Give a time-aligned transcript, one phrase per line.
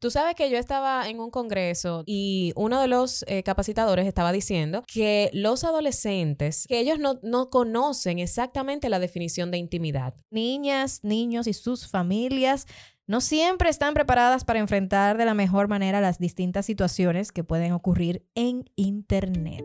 [0.00, 4.30] Tú sabes que yo estaba en un congreso y uno de los eh, capacitadores estaba
[4.30, 10.14] diciendo que los adolescentes, que ellos no, no conocen exactamente la definición de intimidad.
[10.30, 12.66] Niñas, niños y sus familias
[13.08, 17.72] no siempre están preparadas para enfrentar de la mejor manera las distintas situaciones que pueden
[17.72, 19.64] ocurrir en Internet.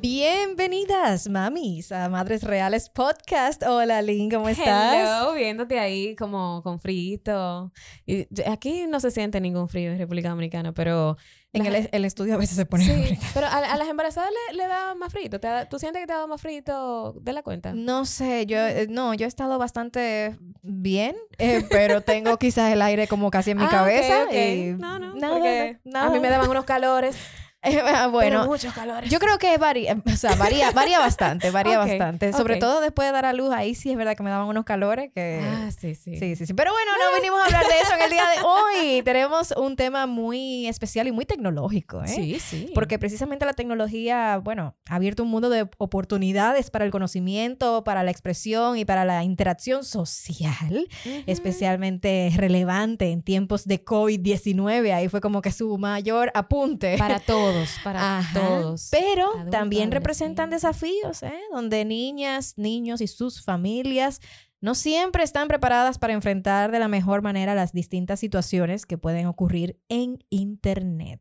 [0.00, 3.64] Bienvenidas, mamis, a Madres Reales Podcast.
[3.66, 4.94] Hola, Lynn, ¿cómo estás?
[4.94, 7.72] Hello, viéndote ahí como con frío.
[8.06, 11.16] Y aquí no se siente ningún frío en República Dominicana, pero...
[11.52, 15.10] En el, estudio a veces se pone sí, pero a, las embarazadas le, da más
[15.10, 15.30] frío.
[15.68, 17.72] ¿Tú sientes que te ha dado más frío de la cuenta?
[17.72, 22.82] No sé, yo eh, no, yo he estado bastante bien, eh, pero tengo quizás el
[22.82, 24.32] aire como casi en mi ah, cabeza.
[24.32, 27.16] Y no, no, nada, a mí me daban unos calores.
[27.98, 29.10] Ah, bueno, muchos calores.
[29.10, 32.32] Yo creo que varía, o sea, varía, varía bastante, varía bastante.
[32.32, 34.64] Sobre todo después de dar a luz, ahí sí es verdad que me daban unos
[34.64, 35.40] calores que...
[35.42, 36.16] Ah, sí, sí.
[36.16, 36.54] Sí, sí, sí.
[36.54, 39.02] Pero bueno, no venimos a hablar de eso en el día de hoy.
[39.04, 42.08] Tenemos un tema muy especial y muy tecnológico, ¿eh?
[42.08, 42.70] Sí, sí.
[42.74, 48.02] Porque precisamente la tecnología, bueno, ha abierto un mundo de oportunidades para el conocimiento, para
[48.02, 50.88] la expresión y para la interacción social,
[51.26, 54.92] especialmente relevante en tiempos de COVID-19.
[54.92, 56.96] Ahí fue como que su mayor apunte.
[56.98, 58.88] Para todos todos, para todos.
[58.90, 61.40] Pero también representan desafíos, ¿eh?
[61.52, 64.20] donde niñas, niños y sus familias
[64.60, 69.26] no siempre están preparadas para enfrentar de la mejor manera las distintas situaciones que pueden
[69.26, 71.20] ocurrir en Internet.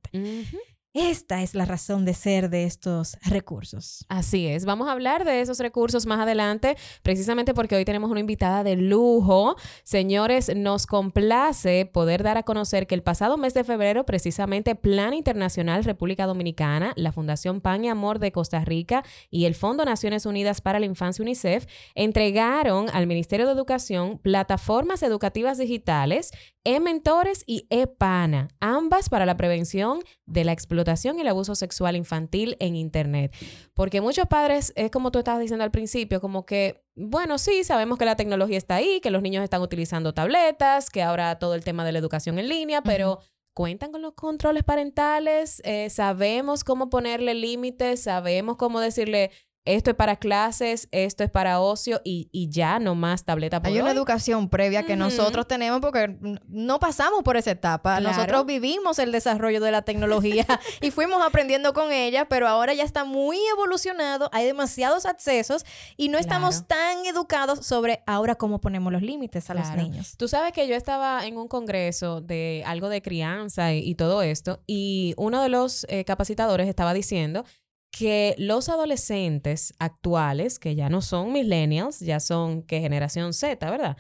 [1.00, 4.04] Esta es la razón de ser de estos recursos.
[4.10, 4.66] Así es.
[4.66, 8.76] Vamos a hablar de esos recursos más adelante, precisamente porque hoy tenemos una invitada de
[8.78, 9.58] lujo.
[9.84, 15.14] Señores, nos complace poder dar a conocer que el pasado mes de febrero, precisamente Plan
[15.14, 20.26] Internacional República Dominicana, la Fundación Pan y Amor de Costa Rica y el Fondo Naciones
[20.26, 26.32] Unidas para la Infancia UNICEF entregaron al Ministerio de Educación plataformas educativas digitales,
[26.64, 30.87] e-mentores y e-pana, ambas para la prevención de la explotación
[31.18, 33.34] y el abuso sexual infantil en Internet.
[33.74, 37.98] Porque muchos padres, es como tú estabas diciendo al principio, como que, bueno, sí, sabemos
[37.98, 41.64] que la tecnología está ahí, que los niños están utilizando tabletas, que ahora todo el
[41.64, 43.20] tema de la educación en línea, pero...
[43.58, 49.32] cuentan con los controles parentales, eh, sabemos cómo ponerle límites, sabemos cómo decirle,
[49.68, 53.72] esto es para clases, esto es para ocio y, y ya no más tableta por
[53.72, 56.18] Hay una educación previa que nosotros tenemos porque
[56.48, 58.00] no pasamos por esa etapa.
[58.00, 60.46] Nosotros vivimos el desarrollo de la tecnología
[60.82, 65.66] y fuimos aprendiendo con ella, pero ahora ya está muy evolucionado, hay demasiados accesos
[65.98, 70.16] y no estamos tan educados sobre ahora cómo ponemos los límites a los niños.
[70.18, 74.62] Tú sabes que yo estaba en un congreso de algo de crianza y, todo esto
[74.68, 77.44] y uno de los eh, capacitadores estaba diciendo
[77.92, 83.98] que los adolescentes actuales, que ya no son millennials, ya son que generación Z, ¿verdad?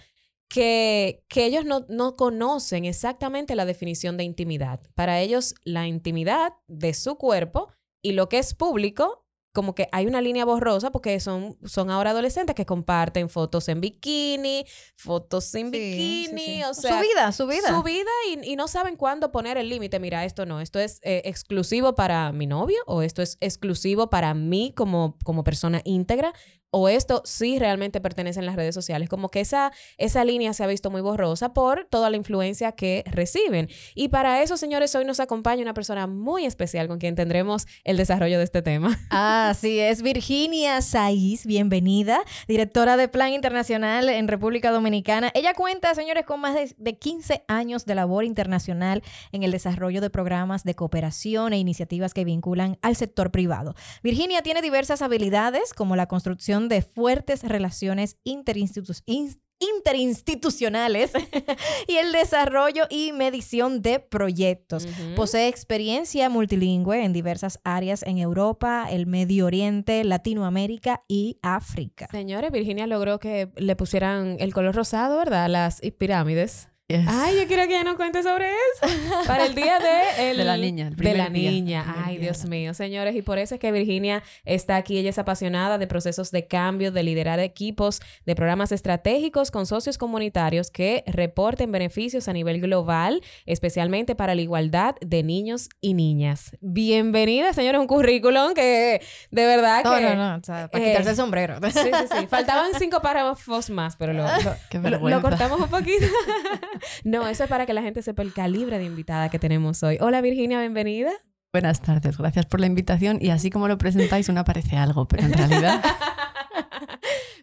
[0.49, 4.81] Que, que ellos no, no conocen exactamente la definición de intimidad.
[4.95, 7.69] Para ellos, la intimidad de su cuerpo
[8.01, 9.26] y lo que es público
[9.57, 13.81] como que hay una línea borrosa porque son, son ahora adolescentes que comparten fotos en
[13.81, 16.93] bikini, fotos sin bikini, o sea...
[16.93, 17.67] Su vida, su vida.
[17.69, 18.11] Su vida
[18.43, 19.99] y, no saben cuándo poner el límite.
[19.99, 24.35] Mira, esto no, esto es eh, exclusivo para mi novio o esto es exclusivo para
[24.35, 26.33] mí como, como persona íntegra
[26.71, 29.09] o esto sí realmente pertenece en las redes sociales.
[29.09, 33.03] Como que esa, esa línea se ha visto muy borrosa por toda la influencia que
[33.07, 33.69] reciben.
[33.95, 37.97] Y para eso, señores, hoy nos acompaña una persona muy especial con quien tendremos el
[37.97, 38.97] desarrollo de este tema.
[39.09, 45.31] Así es, Virginia Saiz, bienvenida, directora de Plan Internacional en República Dominicana.
[45.33, 50.01] Ella cuenta, señores, con más de, de 15 años de labor internacional en el desarrollo
[50.01, 53.75] de programas de cooperación e iniciativas que vinculan al sector privado.
[54.03, 61.11] Virginia tiene diversas habilidades como la construcción de fuertes relaciones interinstitucionales
[61.87, 64.87] y el desarrollo y medición de proyectos.
[65.15, 72.07] Posee experiencia multilingüe en diversas áreas en Europa, el Medio Oriente, Latinoamérica y África.
[72.11, 75.49] Señores, Virginia logró que le pusieran el color rosado, ¿verdad?
[75.49, 76.69] Las pirámides.
[76.89, 78.87] Ay, yo quiero que ella nos cuente sobre eso.
[79.27, 80.89] Para el día de, de la niña.
[80.89, 81.85] de la niña.
[82.05, 83.13] Ay, Dios mío, señores.
[83.13, 84.97] Y por eso es que Virginia está aquí.
[84.97, 89.97] Ella es apasionada de procesos de cambio, de liderar equipos, de programas estratégicos con socios
[89.97, 96.55] comunitarios que reporten beneficios a nivel global, especialmente para la igualdad de niños y niñas.
[96.61, 97.81] Bienvenida, señores.
[97.81, 99.01] Un currículum que
[99.31, 100.01] de verdad No, que...
[100.03, 100.35] no, no.
[100.37, 101.55] O sea, para eh, quitarse el sombrero.
[101.69, 102.27] Sí, sí, sí.
[102.27, 104.23] Faltaban cinco párrafos más, pero lo,
[104.89, 106.05] lo- lo- cortamos un poquito.
[107.03, 109.97] no, eso es para que la gente sepa el calibre de invitada que tenemos hoy.
[110.01, 111.11] Hola Virginia, bienvenida.
[111.53, 113.19] Buenas tardes, gracias por la invitación.
[113.21, 115.81] Y así como lo presentáis, una parece algo, pero en realidad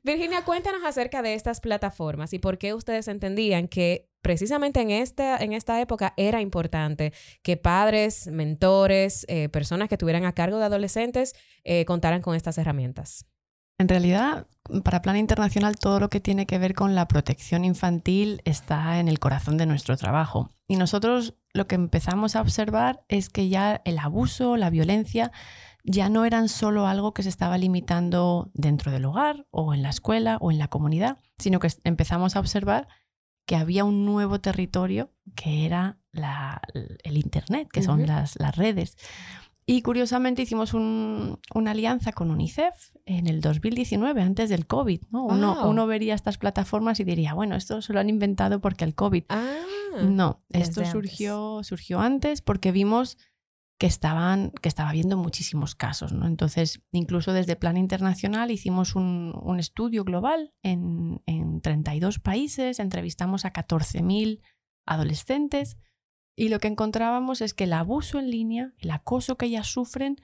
[0.04, 5.38] Virginia, cuéntanos acerca de estas plataformas y por qué ustedes entendían que precisamente en esta,
[5.38, 10.66] en esta época era importante que padres, mentores, eh, personas que estuvieran a cargo de
[10.66, 11.34] adolescentes
[11.64, 13.26] eh, contaran con estas herramientas.
[13.78, 14.46] En realidad,
[14.82, 19.08] para Plan Internacional, todo lo que tiene que ver con la protección infantil está en
[19.08, 20.50] el corazón de nuestro trabajo.
[20.66, 25.30] Y nosotros lo que empezamos a observar es que ya el abuso, la violencia,
[25.84, 29.90] ya no eran solo algo que se estaba limitando dentro del hogar o en la
[29.90, 32.88] escuela o en la comunidad, sino que empezamos a observar
[33.46, 36.62] que había un nuevo territorio que era la-
[37.02, 38.96] el Internet, que son las redes.
[39.66, 45.02] Y curiosamente hicimos un- una alianza con UNICEF en el 2019, antes del COVID.
[45.10, 45.24] ¿no?
[45.24, 48.94] Uno, uno vería estas plataformas y diría, bueno, esto se lo han inventado porque el
[48.94, 49.24] COVID.
[49.30, 49.54] Ah,
[50.02, 50.92] No, esto antes.
[50.92, 53.16] surgió, surgió antes porque vimos
[53.78, 56.12] que, estaban, que estaba habiendo muchísimos casos.
[56.12, 56.26] ¿no?
[56.26, 63.44] Entonces, incluso desde Plan Internacional hicimos un, un estudio global en, en 32 países, entrevistamos
[63.44, 64.40] a 14.000
[64.86, 65.76] adolescentes
[66.36, 70.16] y lo que encontrábamos es que el abuso en línea, el acoso que ellas sufren,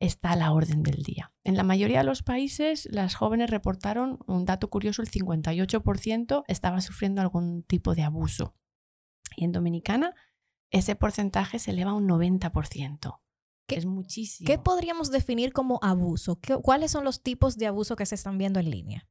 [0.00, 1.32] está a la orden del día.
[1.42, 6.80] En la mayoría de los países, las jóvenes reportaron un dato curioso, el 58% estaba
[6.80, 8.54] sufriendo algún tipo de abuso.
[9.36, 10.14] Y en Dominicana,
[10.70, 13.20] ese porcentaje se eleva a un 90%.
[13.66, 14.46] ¿Qué- es muchísimo.
[14.46, 16.40] ¿Qué podríamos definir como abuso?
[16.40, 19.08] ¿Qué- ¿Cuáles son los tipos de abuso que se están viendo en línea?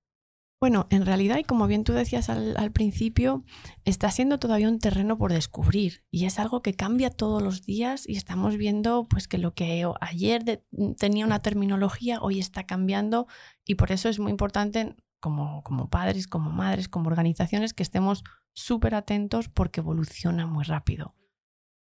[0.60, 3.44] Bueno, en realidad, y como bien tú decías al, al principio,
[3.86, 8.10] está siendo todavía un terreno por descubrir y es algo que cambia todos los días
[8.10, 10.64] y estamos viendo pues que lo que ayer de-
[10.98, 13.28] tenía una terminología hoy está cambiando
[13.66, 18.24] y por eso es muy importante como, como padres, como madres, como organizaciones que estemos
[18.54, 21.14] súper atentos porque evoluciona muy rápido.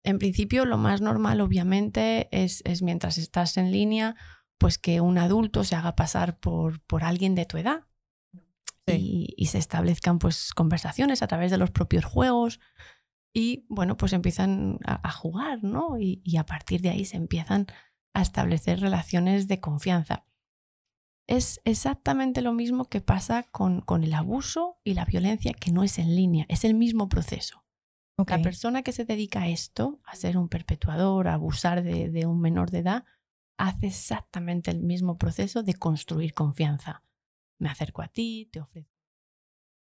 [0.04, 4.15] En principio, lo más normal, obviamente, es, es mientras estás en línea,
[4.60, 7.88] pues que un adulto se haga pasar por, por alguien de tu edad
[8.97, 12.59] y, y se establezcan pues conversaciones a través de los propios juegos
[13.33, 17.18] y bueno pues empiezan a, a jugar no y, y a partir de ahí se
[17.18, 17.68] empiezan
[18.13, 20.25] a establecer relaciones de confianza.
[21.27, 25.83] Es exactamente lo mismo que pasa con, con el abuso y la violencia que no
[25.83, 27.63] es en línea es el mismo proceso.
[28.27, 32.25] La persona que se dedica a esto a ser un perpetuador a abusar de, de
[32.25, 33.06] un menor de edad
[33.57, 37.03] hace exactamente el mismo proceso de construir confianza
[37.60, 38.92] me acerco a ti, te ofrezco,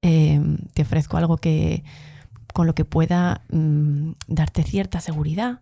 [0.03, 0.39] eh,
[0.73, 1.83] te ofrezco algo que
[2.53, 5.61] con lo que pueda mm, darte cierta seguridad,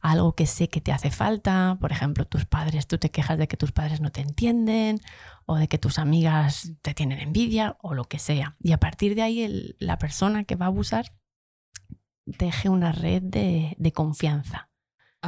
[0.00, 1.78] algo que sé que te hace falta.
[1.80, 4.98] Por ejemplo, tus padres, tú te quejas de que tus padres no te entienden
[5.46, 8.56] o de que tus amigas te tienen envidia o lo que sea.
[8.60, 11.14] Y a partir de ahí el- la persona que va a abusar
[12.38, 14.70] teje una red de, de confianza.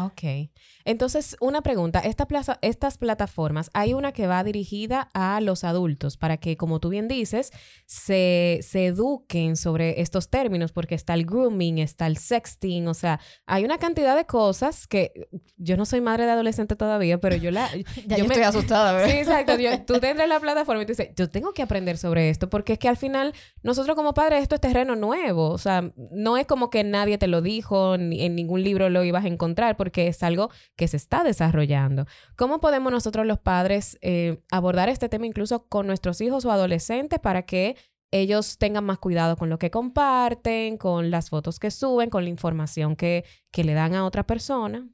[0.04, 0.50] Ok.
[0.84, 1.98] Entonces, una pregunta.
[2.00, 6.78] Esta plaza, estas plataformas, hay una que va dirigida a los adultos para que, como
[6.80, 7.50] tú bien dices,
[7.86, 13.18] se, se eduquen sobre estos términos, porque está el grooming, está el sexting, o sea,
[13.46, 17.50] hay una cantidad de cosas que yo no soy madre de adolescente todavía, pero yo
[17.50, 17.68] la...
[18.06, 19.08] Ya yo yo, me- estoy asustada, ¿verdad?
[19.10, 19.58] Sí, exacto.
[19.58, 22.30] Yo- tú te entras en la plataforma y tú dices, yo tengo que aprender sobre
[22.30, 25.48] esto, porque es que al final nosotros como padres esto es terreno nuevo.
[25.50, 29.02] O sea, no es como que nadie te lo dijo, ni en ningún libro lo
[29.02, 32.06] ibas a encontrar, porque es algo que se está desarrollando.
[32.36, 37.18] ¿Cómo podemos nosotros los padres eh, abordar este tema incluso con nuestros hijos o adolescentes
[37.20, 37.76] para que
[38.12, 42.30] ellos tengan más cuidado con lo que comparten, con las fotos que suben, con la
[42.30, 44.88] información que, que le dan a otra persona?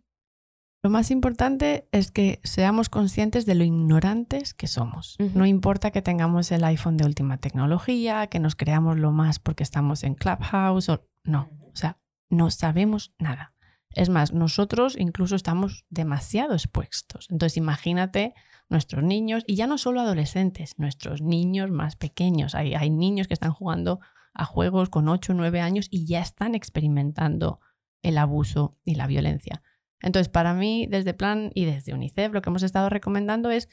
[0.84, 5.16] Lo más importante es que seamos conscientes de lo ignorantes que somos.
[5.20, 5.38] Ujú.
[5.38, 9.62] No importa que tengamos el iPhone de última tecnología, que nos creamos lo más porque
[9.62, 11.98] estamos en Clubhouse o no, o sea,
[12.30, 13.54] no sabemos nada.
[13.94, 17.26] Es más, nosotros incluso estamos demasiado expuestos.
[17.30, 18.34] Entonces, imagínate
[18.68, 22.54] nuestros niños, y ya no solo adolescentes, nuestros niños más pequeños.
[22.54, 24.00] Hay, hay niños que están jugando
[24.34, 27.60] a juegos con 8 o 9 años y ya están experimentando
[28.02, 29.62] el abuso y la violencia.
[30.00, 33.68] Entonces, para mí, desde Plan y desde UNICEF, lo que hemos estado recomendando es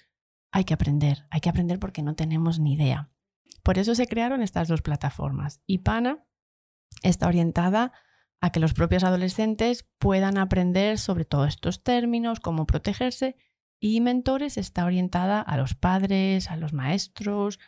[0.52, 3.10] hay que aprender, hay que aprender porque no tenemos ni idea.
[3.64, 5.62] Por eso se crearon estas dos plataformas.
[5.66, 6.26] IPANA
[7.04, 7.94] está orientada
[8.42, 13.36] a que los propios adolescentes puedan aprender sobre todos estos términos, cómo protegerse,
[13.80, 17.60] y mentores está orientada a los padres, a los maestros,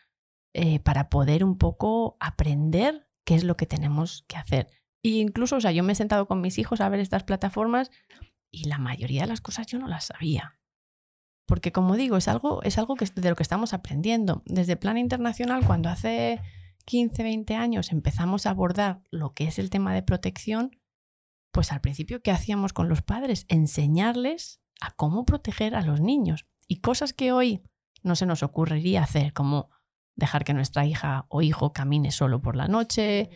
[0.54, 4.68] eh, para poder un poco aprender qué es lo que tenemos que hacer.
[5.04, 7.92] E incluso, o sea, yo me he sentado con mis hijos a ver estas plataformas
[8.52, 10.60] y la mayoría de las cosas yo no las sabía.
[11.48, 14.44] Porque como digo, es algo, es algo que, de lo que estamos aprendiendo.
[14.46, 16.42] Desde plan internacional, cuando hace
[16.84, 20.78] 15, 20 años empezamos a abordar lo que es el tema de protección,
[21.52, 23.46] pues al principio, ¿qué hacíamos con los padres?
[23.50, 26.46] Enseñarles a cómo proteger a los niños.
[26.68, 27.62] Y cosas que hoy
[28.04, 29.70] no se nos ocurriría hacer, como
[30.16, 33.30] dejar que nuestra hija o hijo camine solo por la noche,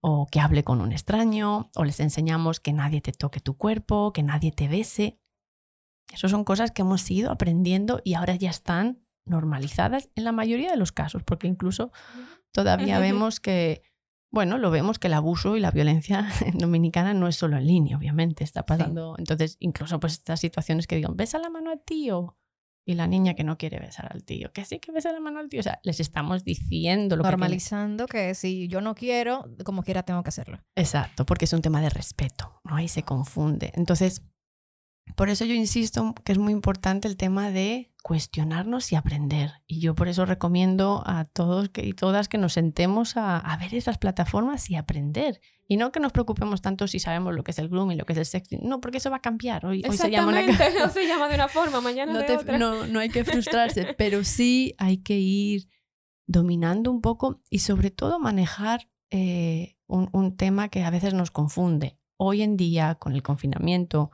[0.00, 4.12] o que hable con un extraño, o les enseñamos que nadie te toque tu cuerpo,
[4.12, 5.20] que nadie te bese.
[6.12, 10.70] Esas son cosas que hemos ido aprendiendo y ahora ya están normalizadas en la mayoría
[10.70, 11.92] de los casos, porque incluso
[12.52, 13.82] todavía vemos que,
[14.30, 17.66] bueno, lo vemos que el abuso y la violencia en Dominicana no es solo en
[17.66, 19.14] línea, obviamente, está pasando.
[19.18, 22.36] Entonces, incluso pues estas situaciones que digan, besa la mano al tío,
[22.84, 25.38] y la niña que no quiere besar al tío, que sí que besa la mano
[25.38, 25.60] al tío.
[25.60, 30.02] O sea, les estamos diciendo lo Normalizando que, que si yo no quiero, como quiera
[30.02, 30.58] tengo que hacerlo.
[30.74, 32.76] Exacto, porque es un tema de respeto, ¿no?
[32.76, 33.72] Ahí se confunde.
[33.74, 34.22] Entonces,
[35.16, 39.52] por eso yo insisto que es muy importante el tema de cuestionarnos y aprender.
[39.66, 43.56] Y yo por eso recomiendo a todos que, y todas que nos sentemos a, a,
[43.56, 45.40] ver esas plataformas y aprender.
[45.68, 48.12] Y no que nos preocupemos tanto si sabemos lo que es el grooming, lo que
[48.12, 48.60] es el sexting.
[48.62, 49.64] No, porque eso va a cambiar.
[49.64, 50.42] Hoy, hoy se llama una...
[50.42, 52.58] no se llama de una forma, mañana no de te, otra.
[52.58, 55.68] No, no hay que frustrarse, pero sí hay que ir
[56.26, 61.30] dominando un poco y sobre todo manejar eh, un, un tema que a veces nos
[61.30, 61.98] confunde.
[62.16, 64.10] Hoy en día, con el confinamiento,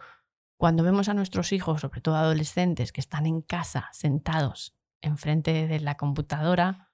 [0.59, 5.79] cuando vemos a nuestros hijos, sobre todo adolescentes, que están en casa sentados enfrente de
[5.79, 6.91] la computadora,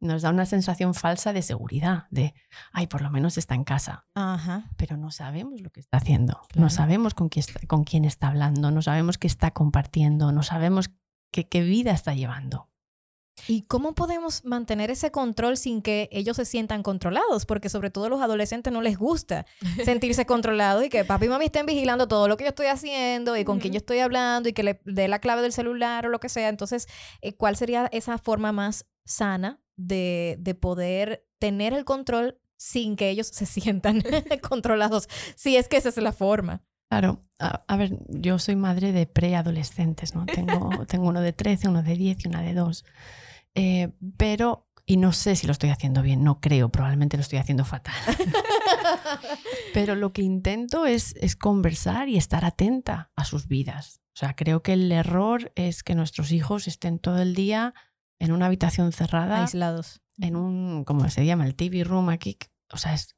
[0.00, 2.34] nos da una sensación falsa de seguridad, de,
[2.70, 4.06] ay, por lo menos está en casa.
[4.14, 4.70] Ajá.
[4.76, 6.60] Pero no sabemos lo que está haciendo, claro.
[6.60, 10.42] no sabemos con quién, está, con quién está hablando, no sabemos qué está compartiendo, no
[10.42, 10.90] sabemos
[11.32, 12.67] qué, qué vida está llevando.
[13.46, 17.46] ¿Y cómo podemos mantener ese control sin que ellos se sientan controlados?
[17.46, 19.46] Porque sobre todo a los adolescentes no les gusta
[19.84, 23.36] sentirse controlados y que papi y mami estén vigilando todo lo que yo estoy haciendo
[23.36, 23.62] y con uh -huh.
[23.62, 26.28] quién yo estoy hablando y que le dé la clave del celular o lo que
[26.28, 26.48] sea.
[26.48, 26.88] Entonces,
[27.22, 33.10] eh, ¿cuál sería esa forma más sana de, de poder tener el control sin que
[33.10, 34.02] ellos se sientan
[34.48, 35.08] controlados?
[35.36, 36.62] Si es que esa es la forma.
[36.90, 40.24] Claro, a, a, ver, yo soy madre de preadolescentes, ¿no?
[40.24, 42.84] Tengo, tengo uno de 13, uno de 10 y una de 2.
[43.58, 47.38] Eh, pero, y no sé si lo estoy haciendo bien, no creo, probablemente lo estoy
[47.38, 47.94] haciendo fatal.
[49.74, 54.00] pero lo que intento es, es conversar y estar atenta a sus vidas.
[54.14, 57.74] O sea, creo que el error es que nuestros hijos estén todo el día
[58.18, 59.42] en una habitación cerrada.
[59.42, 60.00] Aislados.
[60.18, 62.36] En un, como se llama, el TV room aquí.
[62.72, 63.16] O sea, es,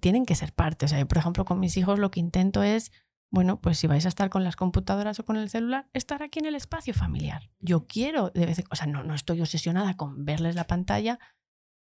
[0.00, 0.86] tienen que ser parte.
[0.86, 2.92] O sea, yo, por ejemplo, con mis hijos lo que intento es
[3.36, 6.38] bueno, pues si vais a estar con las computadoras o con el celular, estar aquí
[6.38, 7.50] en el espacio familiar.
[7.58, 11.18] Yo quiero, de vez en, o sea, no, no estoy obsesionada con verles la pantalla,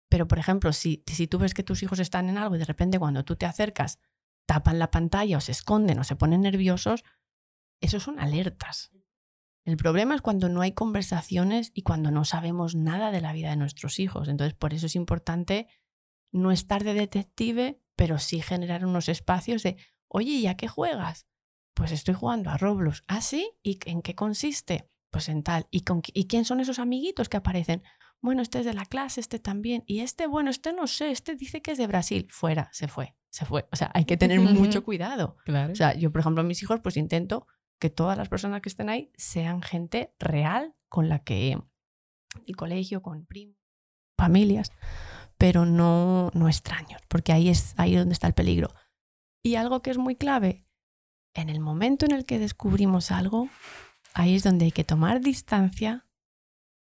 [0.10, 2.66] pero por ejemplo, si, si tú ves que tus hijos están en algo y de
[2.66, 4.00] repente cuando tú te acercas
[4.48, 7.04] tapan la pantalla o se esconden o se ponen nerviosos,
[7.82, 8.90] eso son alertas.
[9.64, 13.52] El problema es cuando no hay conversaciones y cuando no sabemos nada de la vida
[13.52, 14.28] de nuestros hijos.
[14.28, 15.68] Entonces, por eso es importante
[16.32, 21.28] no estar de detective, pero sí generar unos espacios de, oye, ¿y a qué juegas?
[21.74, 23.04] Pues estoy jugando a Roblox.
[23.08, 23.52] ¿Ah, sí?
[23.64, 24.90] ¿Y en qué consiste?
[25.12, 25.68] Pues en tal.
[25.72, 27.84] ¿Y, con, ¿Y quién son esos amiguitos que aparecen?
[28.22, 29.84] Bueno, este es de la clase, este también.
[29.86, 32.28] Y este, bueno, este no sé, este dice que es de Brasil.
[32.30, 33.68] Fuera, se fue, se fue.
[33.72, 35.38] O sea, hay que tener mucho cuidado.
[35.46, 35.74] Claro.
[35.74, 37.48] O sea, yo, por ejemplo, a mis hijos, pues intento
[37.80, 41.58] que todas las personas que estén ahí sean gente real con la que
[42.46, 43.58] el colegio, con primos,
[44.18, 44.72] familias,
[45.38, 48.70] pero no, no extraños, porque ahí es ahí donde está el peligro.
[49.44, 50.63] Y algo que es muy clave,
[51.34, 53.50] en el momento en el que descubrimos algo,
[54.14, 56.08] ahí es donde hay que tomar distancia,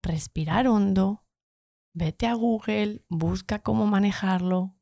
[0.02, 1.24] respirar hondo,
[1.94, 4.74] vete a Google, busca cómo manejarlo,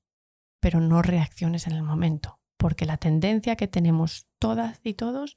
[0.60, 5.36] pero no reacciones en el momento, porque la tendencia que tenemos todas y todos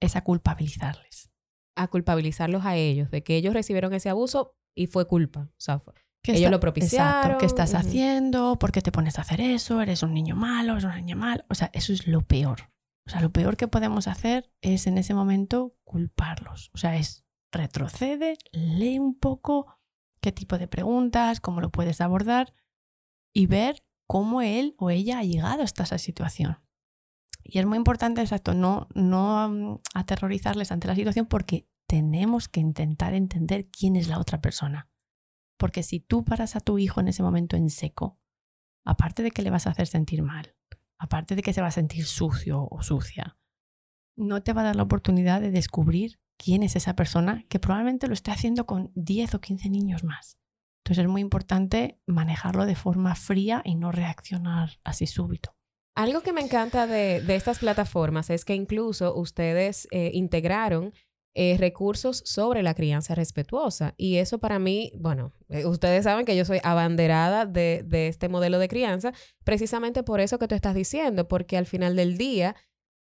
[0.00, 1.30] es a culpabilizarles.
[1.76, 5.40] A culpabilizarlos a ellos, de que ellos recibieron ese abuso y fue culpa.
[5.40, 7.08] O sea, fue, ellos está, lo propiciaron.
[7.08, 7.38] Exacto.
[7.38, 7.80] ¿Qué estás uh -huh.
[7.80, 8.58] haciendo?
[8.58, 9.80] ¿Por qué te pones a hacer eso?
[9.80, 10.72] ¿Eres un niño malo?
[10.72, 11.44] ¿Eres una niña mala?
[11.48, 12.70] O sea, eso es lo peor.
[13.10, 16.70] O sea, lo peor que podemos hacer es en ese momento culparlos.
[16.74, 19.80] O sea, es retrocede, lee un poco
[20.20, 22.54] qué tipo de preguntas, cómo lo puedes abordar
[23.34, 26.60] y ver cómo él o ella ha llegado hasta esa situación.
[27.42, 32.60] Y es muy importante, exacto, no, no um, aterrorizarles ante la situación porque tenemos que
[32.60, 34.88] intentar entender quién es la otra persona.
[35.58, 38.20] Porque si tú paras a tu hijo en ese momento en seco
[38.84, 40.54] aparte de que le vas a hacer sentir mal,
[41.00, 43.38] aparte de que se va a sentir sucio o sucia,
[44.16, 48.06] no te va a dar la oportunidad de descubrir quién es esa persona que probablemente
[48.06, 50.36] lo esté haciendo con 10 o 15 niños más.
[50.84, 55.56] Entonces es muy importante manejarlo de forma fría y no reaccionar así súbito.
[55.96, 60.92] Algo que me encanta de, estas plataformas es que incluso ustedes eh, integraron
[61.34, 63.94] eh, recursos sobre la crianza respetuosa.
[63.96, 68.28] Y eso para mí, bueno, eh, ustedes saben que yo soy abanderada de, de, este
[68.28, 69.12] modelo de crianza,
[69.44, 72.56] precisamente por eso que tú estás diciendo, porque al final del día,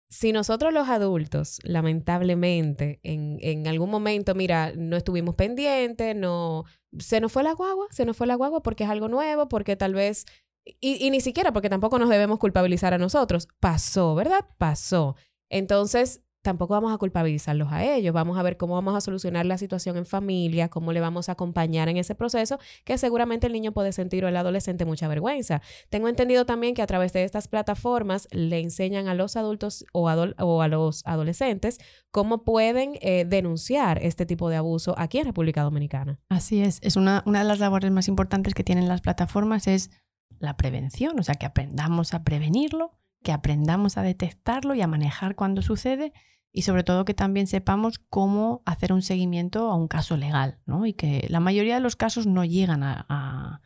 [0.10, 6.63] si nosotros los adultos, lamentablemente, en, en algún momento, mira, no estuvimos pendientes, no,
[6.98, 9.75] se nos fue la guagua, se nos fue la guagua porque es algo nuevo, porque
[9.75, 10.25] tal vez,
[10.63, 14.45] y, y ni siquiera porque tampoco nos debemos culpabilizar a nosotros, pasó, ¿verdad?
[14.57, 15.17] Pasó.
[15.50, 19.57] Entonces, tampoco vamos a culpabilizarlos a ellos, vamos a ver cómo vamos a solucionar la
[19.57, 23.73] situación en familia, cómo le vamos a acompañar en ese proceso, que seguramente el niño
[23.73, 25.61] puede sentir o el adolescente mucha vergüenza.
[25.89, 30.07] Tengo entendido también que a través de estas plataformas le enseñan a los adultos o,
[30.07, 31.79] a los adolescentes
[32.11, 36.19] cómo pueden eh, denunciar este tipo de abuso aquí en República Dominicana.
[36.29, 39.89] Así es, es una, una de las labores más importantes que tienen las plataformas es
[40.37, 42.91] la prevención, o sea, que aprendamos a prevenirlo,
[43.23, 46.13] que aprendamos a detectarlo y a manejar cuando sucede
[46.55, 50.85] y sobre todo que también sepamos cómo hacer un seguimiento a un caso legal, ¿no?
[50.85, 53.62] Y que la mayoría de los casos no llegan a,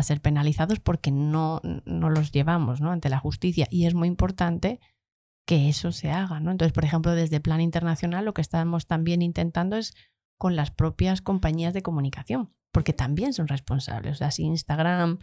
[0.00, 2.90] ser penalizados porque no, no, los llevamos ¿no?
[2.90, 3.68] ante la justicia.
[3.70, 4.80] Y es muy importante
[5.46, 6.50] que eso se haga, ¿no?
[6.50, 9.94] Entonces, por ejemplo, desde Plan Internacional lo que estamos también intentando es
[10.38, 14.14] con las propias compañías de comunicación, porque también son responsables.
[14.14, 15.18] O sea, si Instagram,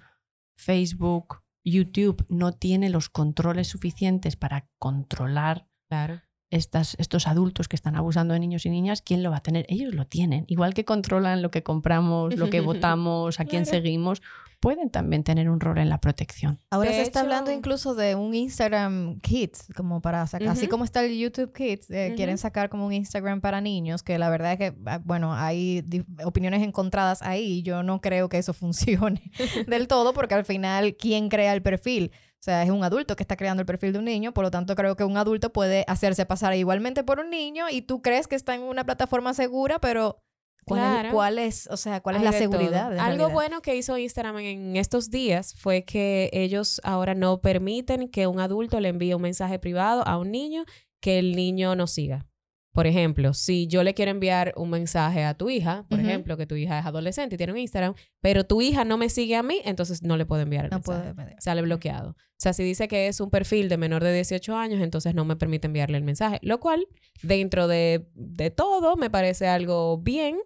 [0.55, 8.33] Facebook, YouTube no tiene los controles suficientes para controlar claro estos adultos que están abusando
[8.33, 9.65] de niños y niñas, ¿quién lo va a tener?
[9.69, 10.45] Ellos lo tienen.
[10.47, 14.21] Igual que controlan lo que compramos, lo que votamos, a quién seguimos,
[14.59, 16.59] pueden también tener un rol en la protección.
[16.69, 21.03] Ahora se está hablando incluso de un Instagram Kids, como para sacar, así como está
[21.03, 24.57] el YouTube Kids, eh, quieren sacar como un Instagram para niños, que la verdad es
[24.57, 25.83] que, ah, bueno, hay
[26.25, 27.61] opiniones encontradas ahí.
[27.63, 29.31] Yo no creo que eso funcione
[29.67, 32.11] del todo, porque al final, ¿quién crea el perfil?
[32.39, 34.51] O sea, es un adulto que está creando el perfil de un niño, por lo
[34.51, 38.27] tanto creo que un adulto puede hacerse pasar igualmente por un niño y tú crees
[38.27, 40.23] que está en una plataforma segura, pero
[40.65, 42.97] ¿cuál, es, o sea, cuál es la seguridad?
[42.97, 48.27] Algo bueno que hizo Instagram en estos días fue que ellos ahora no permiten que
[48.27, 50.63] un adulto le envíe un mensaje privado a un niño
[51.01, 52.25] que el niño no siga.
[52.71, 56.45] Por ejemplo, si yo le quiero enviar un mensaje a tu hija, por ejemplo, que
[56.45, 59.43] tu hija es adolescente y tiene un Instagram, pero tu hija no me sigue a
[59.43, 61.35] mí, entonces no le puedo enviar el mensaje.
[61.39, 62.11] Sale bloqueado.
[62.11, 65.25] O sea, si dice que es un perfil de menor de 18 años, entonces no
[65.25, 66.39] me permite enviarle el mensaje.
[66.41, 66.87] Lo cual,
[67.23, 70.37] dentro de, de todo, me parece algo bien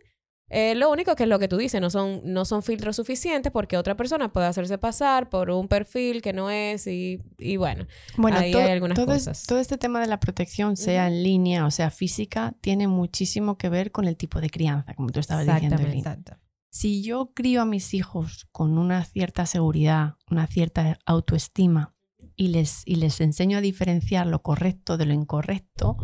[0.50, 3.52] eh, lo único que es lo que tú dices, no son, no son filtros suficientes
[3.52, 7.88] porque otra persona puede hacerse pasar por un perfil que no es y, y bueno,
[8.18, 9.46] bueno, ahí hay algunas todo cosas.
[9.46, 13.70] todo este tema de la protección, sea en línea o sea física, tiene muchísimo que
[13.70, 15.82] ver con el tipo de crianza, como tú estabas diciendo.
[15.82, 16.38] Exacto.
[16.70, 21.96] Si yo crío a mis hijos con una cierta seguridad, una cierta autoestima
[22.36, 25.98] y les, y les enseño a diferenciar lo correcto de lo incorrecto,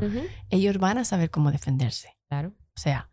[0.50, 2.18] ellos van a saber cómo defenderse.
[2.28, 2.54] Claro.
[2.76, 3.09] O sea,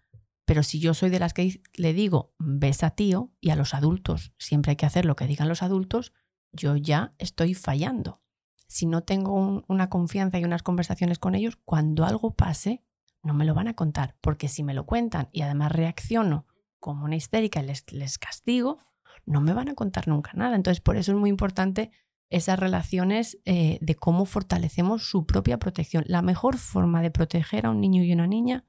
[0.47, 3.75] pero si yo soy de las que le digo, ves a tío, y a los
[3.75, 6.13] adultos, siempre hay que hacer lo que digan los adultos,
[6.53, 8.23] yo ya estoy fallando.
[8.69, 12.85] Si no tengo una confianza y unas conversaciones con ellos, cuando algo pase,
[13.25, 16.47] no me lo van a contar, porque si me lo cuentan y además reacciono
[16.79, 18.79] como una histérica y les, castigo,
[19.25, 20.55] no me van a contar nunca nada.
[20.55, 21.91] Entonces, por eso es muy importante
[22.31, 26.05] esas relaciones eh, de cómo fortalecemos su propia protección.
[26.07, 28.65] La mejor forma de proteger a un niño y una niña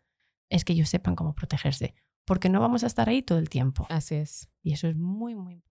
[0.49, 1.93] es que ellos sepan cómo protegerse,
[2.25, 3.85] porque no vamos a estar ahí todo el tiempo.
[3.89, 4.49] Así es.
[4.61, 5.67] Y eso es muy, muy importante.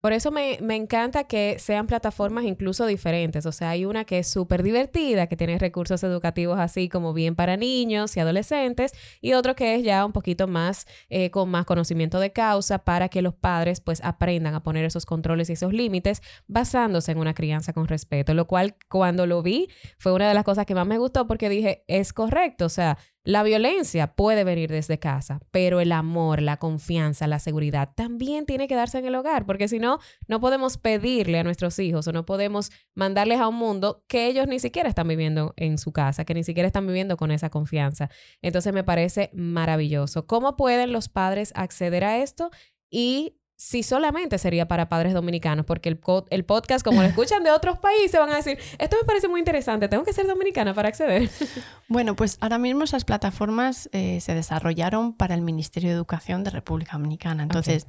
[0.00, 3.44] Por eso me, me, encanta que sean plataformas incluso diferentes.
[3.44, 7.34] O sea, hay una que es súper divertida, que tiene recursos educativos así como bien
[7.34, 11.66] para niños y adolescentes, y otro que es ya un poquito más eh, con más
[11.66, 15.74] conocimiento de causa para que los padres pues aprendan a poner esos controles y esos
[15.74, 18.32] límites basándose en una crianza con respeto.
[18.32, 19.68] Lo cual cuando lo vi
[19.98, 22.64] fue una de las cosas que más me gustó porque dije, es correcto.
[22.64, 27.90] O sea, la violencia puede venir desde casa, pero el amor, la confianza, la seguridad
[27.94, 31.78] también tiene que darse en el hogar, porque si no, no podemos pedirle a nuestros
[31.78, 35.76] hijos o no podemos mandarles a un mundo que ellos ni siquiera están viviendo en
[35.76, 38.08] su casa, que ni siquiera están viviendo con esa confianza.
[38.40, 40.26] Entonces me parece maravilloso.
[40.26, 42.50] ¿Cómo pueden los padres acceder a esto?
[42.90, 47.50] Y si solamente sería para padres dominicanos, porque el, el podcast, como lo escuchan de
[47.50, 50.88] otros países, van a decir, esto me parece muy interesante, tengo que ser dominicana para
[50.88, 51.28] acceder.
[51.86, 56.50] Bueno, pues ahora mismo esas plataformas eh, se desarrollaron para el Ministerio de Educación de
[56.50, 57.42] República Dominicana.
[57.42, 57.86] Entonces,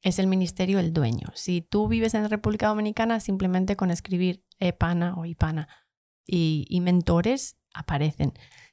[0.00, 1.28] es el ministerio el dueño.
[1.34, 5.68] Si tú vives en República Dominicana, simplemente con escribir EPANA o IPANA
[6.24, 8.32] y, y mentores aparecen.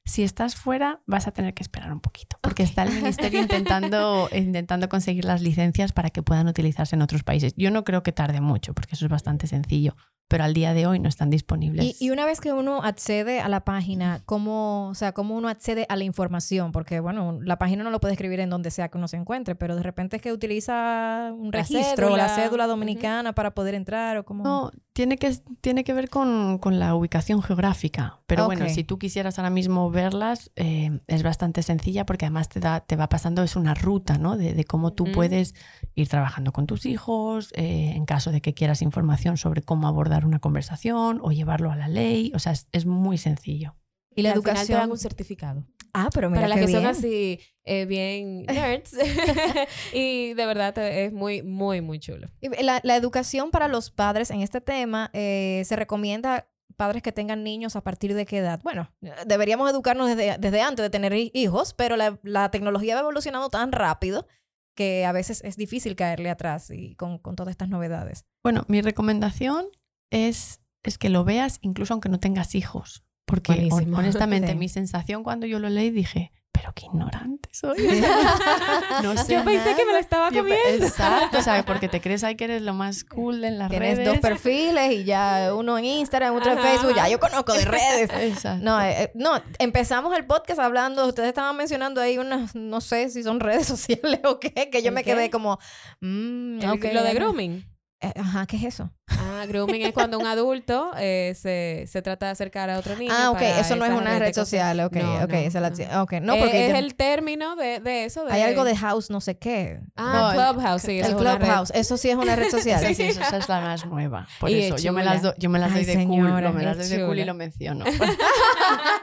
[0.10, 4.28] Si estás fuera, vas a tener que esperar un poquito, porque está el ministerio intentando,
[4.34, 7.54] intentando conseguir las licencias para que puedan utilizarse en otros países.
[7.56, 9.96] Yo no creo que tarde mucho, porque eso es bastante sencillo,
[10.28, 11.86] pero al día de hoy no están disponibles.
[12.02, 15.48] Y, y una vez que uno accede a la página, ¿cómo, o sea, ¿cómo uno
[15.48, 16.72] accede a la información?
[16.72, 19.54] Porque, bueno, la página no lo puede escribir en donde sea que uno se encuentre,
[19.54, 22.44] pero de repente es que utiliza un La registro o la cédula.
[22.44, 22.72] cédula Ujú.
[22.72, 24.44] dominicana para poder entrar o cómo...
[24.44, 28.20] No, tiene que, tiene que ver con, con la ubicación geográfica.
[28.28, 32.60] Pero bueno, si tú quisieras ahora mismo verlas, eh, es bastante sencilla porque además te,
[32.60, 34.36] da, te va pasando, es una ruta, ¿no?
[34.36, 35.56] De, de cómo tú puedes
[35.96, 40.26] ir trabajando con tus hijos, eh, en caso de que quieras información sobre cómo abordar
[40.26, 42.34] una conversación o llevarlo a la ley.
[42.36, 43.78] O sea, es, es muy sencillo.
[44.16, 44.80] Y la al final te educación...
[44.80, 45.66] dan un certificado.
[45.94, 46.92] Ah, pero mira para las que son bien.
[46.92, 48.94] así eh, bien nerds.
[49.94, 52.28] y de verdad te- es muy, muy, muy chulo.
[52.42, 57.12] Y La, la educación para los padres en este tema eh, se recomienda padres que
[57.12, 58.62] tengan niños a partir de qué edad.
[58.64, 58.90] Bueno,
[59.26, 63.50] deberíamos educarnos desde, desde antes de tener hi- hijos, pero la, la tecnología va evolucionando
[63.50, 64.28] tan rápido
[64.76, 68.26] que a veces es difícil caerle atrás y con, con todas estas novedades.
[68.44, 69.66] Bueno, mi recomendación
[70.10, 73.04] es, es que lo veas incluso aunque no tengas hijos.
[73.30, 73.98] Porque Buenísimo.
[73.98, 74.56] honestamente Sí.
[74.58, 77.78] mi sensación cuando yo lo leí dije, pero qué ignorante soy.
[79.04, 80.86] no sé Yo pensé que me lo estaba Yo comiendo.
[80.86, 83.98] Exacto, o sea, porque te crees ahí que eres lo más cool en las Tienes
[83.98, 84.10] redes.
[84.12, 88.10] dos perfiles y ya uno en Instagram, otro en Facebook, ya yo conozco de redes.
[88.12, 88.64] Exacto.
[88.64, 93.10] No, eh, eh, no, empezamos el podcast hablando, ustedes estaban mencionando ahí unas, no sé
[93.10, 95.12] si son redes sociales o qué, que yo ¿El me qué?
[95.14, 95.60] quedé como,
[96.02, 97.66] mm, El- ok, lo de grooming.
[98.02, 98.92] Eh, ajá, ¿qué es eso?
[99.12, 103.12] Ah, grooming es cuando un adulto eh, se, se trata de acercar a otro niño.
[103.16, 105.80] Ah, ok, para eso no es una red social, ok, No, ok, no, esa es
[105.80, 106.04] la- no.
[106.04, 108.26] ok, no, Eh, porque es el término de, de eso.
[108.26, 108.32] De...
[108.34, 109.80] hay algo de house no sé qué.
[109.96, 111.00] Ah, No, el- Clubhouse, sí.
[111.00, 111.46] el eso es una red.
[111.46, 112.80] Clubhouse, eso sí es una red social.
[112.90, 114.28] Sí, sí, esa es la más nueva.
[114.40, 116.34] Por Y eso, es yo me, las do- yo me las Ay, doy de señora,
[116.34, 117.86] cool, no, me las doy es de cool y lo menciono.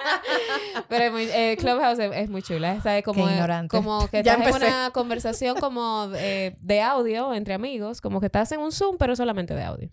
[0.89, 2.75] Pero es muy, eh, Clubhouse es, es muy chula.
[2.75, 3.77] Esa es como, Qué ignorante.
[3.77, 8.27] como que Ya estás en una conversación como de, de audio entre amigos, como que
[8.27, 9.91] estás en un Zoom, pero solamente de audio.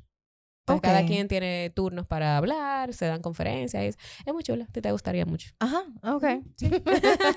[0.65, 3.83] Entonces, Cada quien tiene turnos para hablar, se dan conferencias.
[3.83, 5.49] Es, es muy chula, ti te gustaría mucho.
[5.59, 6.23] Ajá, ok.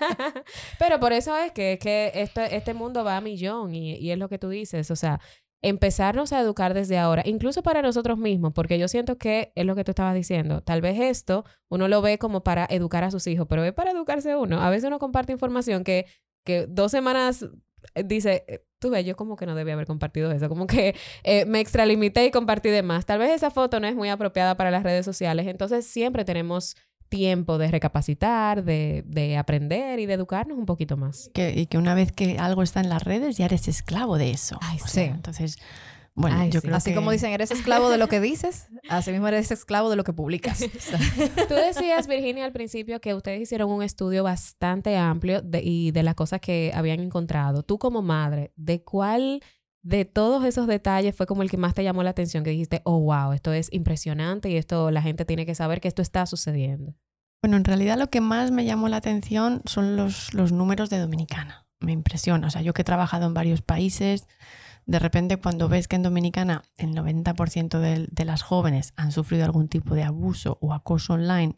[0.78, 4.18] Pero por eso es que, que esto, este mundo va a millón y, y es
[4.18, 4.92] lo que tú dices.
[4.92, 5.20] O sea,
[5.60, 9.74] empezarnos a educar desde ahora, incluso para nosotros mismos, porque yo siento que es lo
[9.74, 10.62] que tú estabas diciendo.
[10.62, 13.90] Tal vez esto uno lo ve como para educar a sus hijos, pero es para
[13.90, 14.62] educarse uno.
[14.62, 16.06] A veces uno comparte información que,
[16.44, 17.46] que dos semanas
[18.04, 20.94] dice, eh, tú ves, yo como que no debía haber compartido eso, como que
[21.24, 23.06] eh, me extralimité y compartí de más.
[23.06, 26.76] Tal vez esa foto no es muy apropiada para las redes sociales, entonces siempre tenemos
[27.08, 31.30] tiempo de recapacitar, de, de aprender y de educarnos un poquito más.
[31.34, 34.30] que, y que una vez que algo está en las redes, ya eres esclavo de
[34.30, 34.58] eso.
[34.60, 34.88] Ay, sí.
[34.88, 35.58] sea, entonces,
[36.16, 36.66] bueno, Ay, yo sí.
[36.66, 36.96] creo Así que...
[36.96, 40.14] como dicen, eres esclavo de lo que dices, así mismo eres esclavo de lo que
[40.14, 40.58] publicas.
[41.48, 46.02] Tú decías, Virginia, al principio que ustedes hicieron un estudio bastante amplio de, y de
[46.02, 47.62] las cosas que habían encontrado.
[47.62, 49.42] Tú como madre, ¿de cuál
[49.82, 52.44] de todos esos detalles fue como el que más te llamó la atención?
[52.44, 55.88] Que dijiste, oh, wow, esto es impresionante y esto la gente tiene que saber que
[55.88, 56.94] esto está sucediendo.
[57.42, 60.98] Bueno, en realidad lo que más me llamó la atención son los, los números de
[60.98, 61.66] Dominicana.
[61.78, 62.46] Me impresiona.
[62.46, 64.26] O sea, yo que he trabajado en varios países,
[64.86, 69.68] de repente cuando ves que en Dominicana el 90% de, las jóvenes han sufrido algún
[69.68, 71.56] tipo de abuso o acoso online,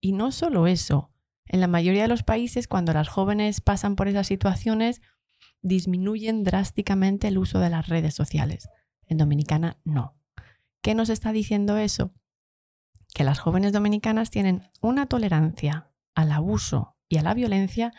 [0.00, 1.10] y no solo eso,
[1.46, 5.02] en la mayoría de los países cuando las jóvenes pasan por esas situaciones,
[5.62, 8.68] disminuyen drásticamente el uso de las redes sociales.
[9.06, 10.16] En Dominicana no.
[10.80, 12.14] ¿Qué nos está diciendo eso?
[13.14, 17.92] que las jóvenes dominicanas tienen una tolerancia al abuso y a la violencia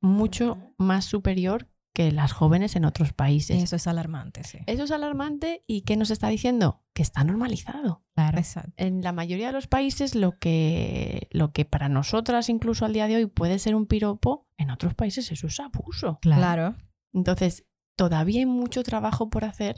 [0.00, 3.62] mucho más superior que las jóvenes en otros países.
[3.62, 4.58] Eso es alarmante, sí.
[4.66, 6.82] Eso es alarmante y ¿qué nos está diciendo?
[6.92, 8.04] Que está normalizado.
[8.14, 8.36] Claro.
[8.36, 8.74] Exacto.
[8.76, 13.08] En la mayoría de los países lo que, lo que para nosotras incluso al día
[13.08, 16.18] de hoy puede ser un piropo, en otros países eso es abuso.
[16.20, 16.76] Claro.
[17.14, 17.64] Entonces,
[17.96, 19.76] todavía hay mucho trabajo por hacer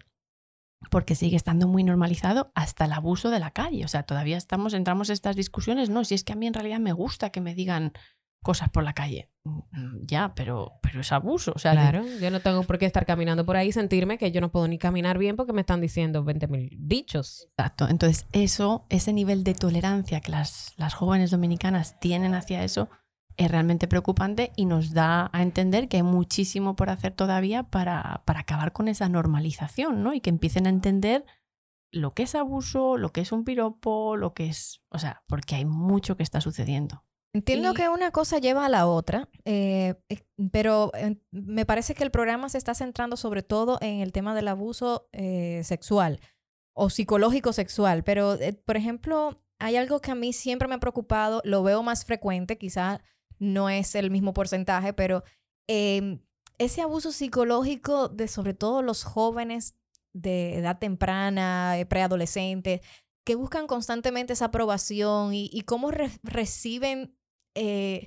[0.91, 3.85] porque sigue estando muy normalizado hasta el abuso de la calle.
[3.85, 6.55] O sea, todavía estamos, entramos en estas discusiones, no, si es que a mí en
[6.55, 7.93] realidad me gusta que me digan
[8.43, 9.31] cosas por la calle.
[9.45, 11.53] Mm, Ya, pero, pero es abuso.
[11.55, 14.17] O sea, de- Claro, yo no tengo por qué estar caminando por ahí y sentirme
[14.19, 17.49] que yo no puedo ni caminar bien porque me están diciendo 20 mil dichos.
[17.57, 17.89] Exacto.
[17.89, 22.89] Entonces, eso, ese nivel de tolerancia que las, las jóvenes dominicanas tienen hacia eso
[23.37, 28.23] es realmente preocupante y nos da a entender que hay muchísimo por hacer todavía para,
[28.25, 30.13] para acabar con esa normalización, ¿no?
[30.13, 31.25] Y que empiecen a entender
[31.93, 34.83] lo que es abuso, lo que es un piropo, lo que es.
[34.91, 37.05] O sea, porque hay mucho que está sucediendo.
[37.39, 39.95] Entiendo Y- que una cosa lleva a la otra, eh,
[40.51, 44.35] pero eh, me parece que el programa se está centrando sobre todo en el tema
[44.35, 46.21] del abuso eh, sexual
[46.75, 48.05] o psicológico sexual.
[48.05, 51.83] Pero, eh, por ejemplo, hay algo que a mí siempre me ha preocupado, lo veo
[51.83, 53.01] más frecuente, quizá
[53.39, 55.23] no es el mismo porcentaje, pero
[55.69, 56.21] eh,
[56.59, 59.75] ese abuso psicológico de sobre todo los jóvenes
[60.13, 62.81] de edad temprana, eh, preadolescentes,
[63.25, 67.15] que buscan constantemente esa aprobación y, y cómo re- reciben,
[67.59, 68.07] eh,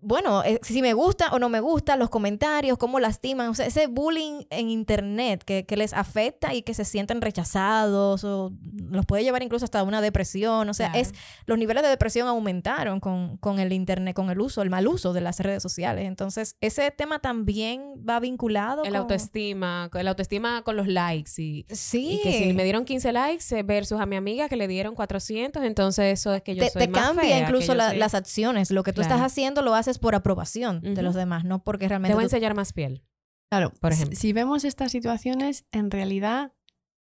[0.00, 3.66] bueno, eh, si me gusta o no me gusta, los comentarios, cómo lastiman, o sea,
[3.66, 8.52] ese bullying en internet que, que les afecta y que se sienten rechazados o
[8.90, 11.00] los puede llevar incluso hasta una depresión, o sea, Claro.
[11.08, 11.12] es
[11.46, 15.12] los niveles de depresión aumentaron con, con el internet, con el uso, el mal uso
[15.12, 16.06] de las redes sociales.
[16.06, 18.96] Entonces, ese tema también va vinculado El con...
[19.02, 22.20] autoestima, el autoestima con los likes y, Sí.
[22.20, 24.94] y que si me dieron 15 likes eh, versus a mi amiga que le dieron
[24.94, 27.88] 400, entonces eso es que yo te, soy te más cambia fea, incluso yo la-
[27.90, 28.70] soy- las acciones.
[28.70, 29.14] Lo que tú Claro.
[29.16, 31.02] estás haciendo lo haces por aprobación de Ujú.
[31.02, 32.12] los demás, no porque realmente...
[32.12, 33.04] Te voy a tú- enseñar más piel.
[33.50, 34.18] Claro, Por si- ejemplo.
[34.18, 36.52] Si vemos estas situaciones, en realidad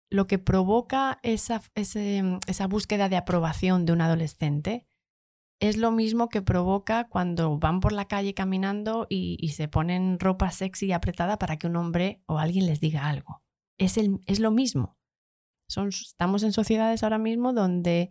[0.09, 4.85] lo que provoca esa, ese, esa búsqueda de aprobación de un adolescente
[5.59, 10.19] es lo mismo que provoca cuando van por la calle caminando y, y se ponen
[10.19, 13.43] ropa sexy y apretada para que un hombre o alguien les diga algo.
[13.77, 14.97] Es, el, es lo mismo.
[15.69, 18.09] Son, estamos en sociedades ahora mismo donde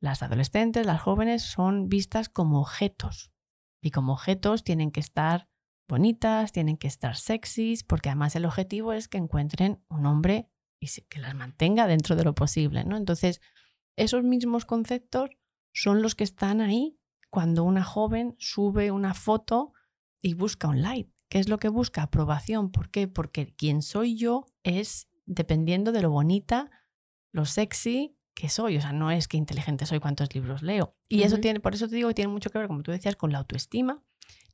[0.00, 3.32] las adolescentes, las jóvenes, son vistas como objetos.
[3.82, 5.48] Y como objetos tienen que estar
[5.88, 10.48] bonitas, tienen que estar sexys, porque además el objetivo es que encuentren un hombre
[10.80, 12.96] y que las mantenga dentro de lo posible, ¿no?
[12.96, 13.40] Entonces,
[13.96, 15.30] esos mismos conceptos
[15.74, 19.72] son los que están ahí cuando una joven sube una foto
[20.20, 21.10] y busca un like.
[21.28, 22.02] ¿Qué es lo que busca?
[22.02, 22.70] Aprobación.
[22.70, 23.08] ¿Por qué?
[23.08, 26.70] Porque quien soy yo es dependiendo de lo bonita,
[27.32, 28.76] lo sexy que soy.
[28.76, 30.94] O sea, no es que inteligente soy, cuántos libros leo.
[31.08, 33.16] Y eso tiene, por eso te digo que tiene mucho que ver, como tú decías,
[33.16, 34.02] con la autoestima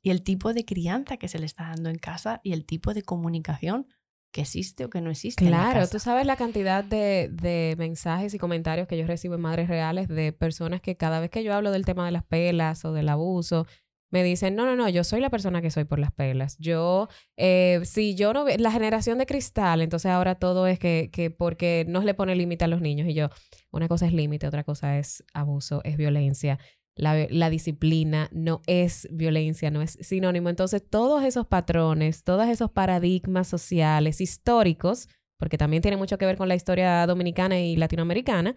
[0.01, 2.93] y el tipo de crianza que se le está dando en casa y el tipo
[2.93, 3.87] de comunicación
[4.31, 5.43] que existe o que no existe.
[5.45, 5.91] en la Claro, casa.
[5.91, 10.07] tú sabes la cantidad de, de mensajes y comentarios que yo recibo en Madres Reales
[10.07, 13.09] de personas que cada vez que yo hablo del tema de las pelas o del
[13.09, 13.65] abuso,
[14.11, 16.57] me dicen, no, no, no, yo soy la persona que soy por las pelas.
[16.57, 21.29] Yo, eh, si yo no, la generación de cristal, entonces ahora todo es que, que
[21.29, 23.07] porque no le pone límite a los niños.
[23.07, 23.29] Y yo,
[23.71, 26.59] una cosa es límite, otra cosa es abuso, es violencia.
[26.95, 30.49] La, la disciplina no es violencia, no es sinónimo.
[30.49, 36.35] Entonces, todos esos patrones, todos esos paradigmas sociales, históricos, porque también tiene mucho que ver
[36.35, 38.55] con la historia dominicana y latinoamericana,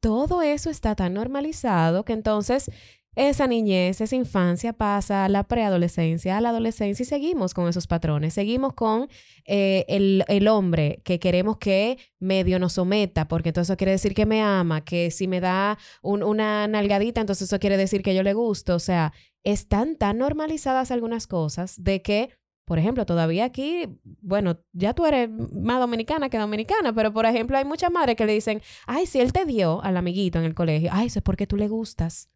[0.00, 2.70] todo eso está tan normalizado que entonces
[3.16, 7.86] esa niñez, esa infancia pasa a la preadolescencia, a la adolescencia y seguimos con esos
[7.86, 8.34] patrones.
[8.34, 9.08] Seguimos con
[9.46, 14.14] eh, el, el hombre que queremos que medio nos someta, porque entonces eso quiere decir
[14.14, 18.14] que me ama, que si me da un- una nalgadita, entonces eso quiere decir que
[18.14, 18.74] yo le gusto.
[18.76, 22.30] O sea, están tan normalizadas algunas cosas de que,
[22.64, 23.88] por ejemplo, todavía aquí,
[24.20, 28.26] bueno, ya tú eres más dominicana que dominicana, pero por ejemplo, hay muchas madres que
[28.26, 31.22] le dicen, ay, si él te dio al amiguito en el colegio, ay, eso es
[31.24, 32.28] porque tú le gustas.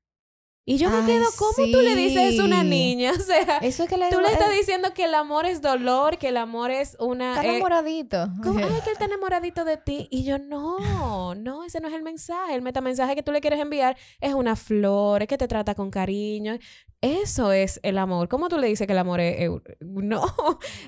[0.66, 3.12] Y yo me quedo, ¿cómo tú le dices eso a una niña?
[3.18, 5.60] O sea, Eso es que le tú le eh, estás diciendo que el amor es
[5.60, 7.34] dolor, que el amor es una...
[7.34, 8.28] está eh, enamoradito.
[8.42, 8.58] ¿Cómo?
[8.64, 10.08] Ay, que él está enamoradito de ti.
[10.10, 12.54] Y yo, no, no, ese no es el mensaje.
[12.54, 15.90] El metamensaje que tú le quieres enviar es una flor, es que te trata con
[15.90, 16.56] cariño.
[17.02, 18.28] Eso es el amor.
[18.28, 19.50] ¿Cómo tú le dices que el amor es...
[19.80, 20.24] No.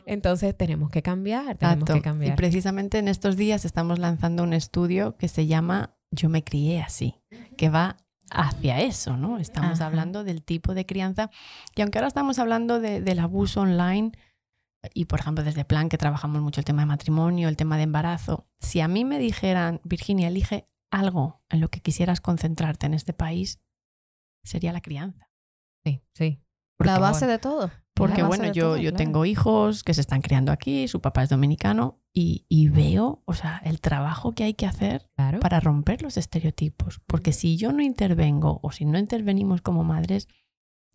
[0.07, 2.37] Entonces tenemos que cambiar, tenemos que Y cambiar.
[2.37, 7.21] precisamente en estos días estamos lanzando un estudio que se llama Yo me crié así,
[7.57, 7.99] que va
[8.31, 9.39] hacia eso, ¿no?
[9.39, 9.87] Estamos Ajá.
[9.87, 11.31] hablando del tipo de crianza.
[11.75, 14.13] Y aunque ahora estamos hablando de- del abuso online,
[14.95, 17.85] y por ejemplo desde Plan, que trabajamos mucho el tema de matrimonio, el tema de
[17.85, 22.95] embarazo, si a mí me dijeran, Virginia, elige algo en lo que quisieras concentrarte en
[22.95, 23.61] este país,
[24.45, 25.29] sería la crianza.
[25.85, 26.41] Sí, sí.
[26.77, 27.71] Porque, la base bueno, de todo.
[27.95, 28.97] porque bueno, yo, todo, yo claro.
[28.97, 33.33] tengo hijos que se están criando aquí, su papá es dominicano y, y veo, o
[33.35, 35.41] sea, el trabajo que hay que hacer Claro.
[35.41, 37.01] para romper los estereotipos.
[37.07, 40.29] Porque si yo no intervengo o si no intervenimos como madres,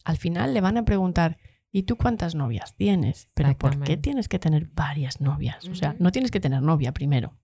[0.05, 1.37] al final le van a preguntar,
[1.71, 3.27] ¿y tú cuántas novias tienes?
[3.33, 5.67] Pero ¿por qué tienes que tener varias novias?
[5.67, 7.37] O sea, no tienes que tener novia primero.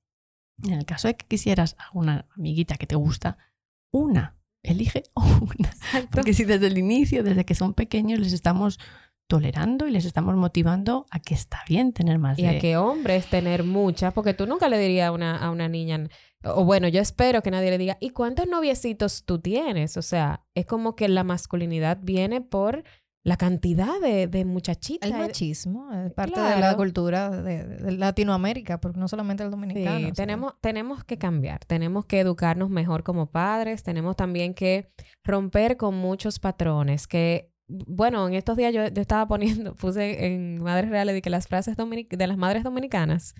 [0.64, 3.38] En el caso de que quisieras a una amiguita que te gusta,
[3.92, 4.37] una,
[4.72, 5.70] elige una.
[5.70, 6.10] Exacto.
[6.12, 8.80] Porque si desde el inicio, desde que son pequeños, les estamos
[9.28, 12.50] tolerando y les estamos motivando a que está bien tener más Y de...
[12.50, 16.08] a qué hombres tener muchas, porque tú nunca le dirías a una, a una niña,
[16.44, 19.98] o bueno, yo espero que nadie le diga, ¿y cuántos noviecitos tú tienes?
[19.98, 22.86] O sea, es como que la masculinidad viene por
[23.28, 25.12] la cantidad de, de muchachitas.
[25.12, 30.08] El machismo es parte de la cultura de, de Latinoamérica, porque no solamente el dominicano.
[30.08, 34.94] Sí, tenemos, tenemos que cambiar, tenemos que educarnos mejor como padres, tenemos también que
[35.26, 40.64] romper con muchos patrones que, bueno, en estos días yo, yo estaba poniendo, puse en
[40.64, 43.36] Madres Reales de que las frases de las madres dominicanas